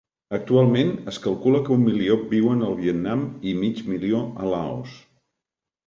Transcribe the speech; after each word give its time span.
Actualment 0.35 0.89
es 1.11 1.19
calcula 1.25 1.59
que 1.67 1.71
un 1.77 1.85
milió 1.91 2.17
viuen 2.33 2.65
al 2.71 2.75
Vietnam 2.83 3.29
i 3.53 3.57
mig 3.63 3.87
milió 3.95 4.27
a 4.47 4.53
Laos. 4.57 5.01